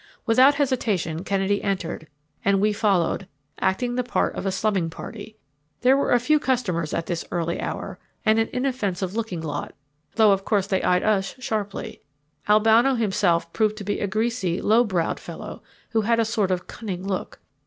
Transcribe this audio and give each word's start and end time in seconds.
Without 0.25 0.55
hesitation 0.55 1.23
Kennedy 1.23 1.63
entered, 1.63 2.07
and 2.43 2.59
we 2.59 2.73
followed, 2.73 3.27
acting 3.59 3.93
the 3.93 4.03
part 4.03 4.33
of 4.33 4.47
a 4.47 4.51
slumming 4.51 4.89
party. 4.89 5.37
There 5.81 5.95
were 5.95 6.09
a 6.11 6.19
few 6.19 6.39
customers 6.39 6.91
at 6.91 7.05
this 7.05 7.23
early 7.29 7.61
hour, 7.61 7.99
men 8.25 8.39
out 8.39 8.39
of 8.39 8.39
employment 8.39 8.39
and 8.39 8.39
an 8.39 8.57
inoffensive 8.65 9.15
looking 9.15 9.41
lot, 9.41 9.75
though 10.15 10.31
of 10.31 10.43
course 10.43 10.65
they 10.65 10.81
eyed 10.81 11.03
us 11.03 11.35
sharply. 11.37 12.01
Albano 12.49 12.95
himself 12.95 13.53
proved 13.53 13.77
to 13.77 13.83
be 13.83 13.99
a 13.99 14.07
greasy, 14.07 14.59
low 14.59 14.83
browed 14.83 15.19
fellow 15.19 15.61
who 15.91 16.01
had 16.01 16.19
a 16.19 16.25
sort 16.25 16.49
of 16.49 16.65
cunning 16.65 17.05
look. 17.05 17.39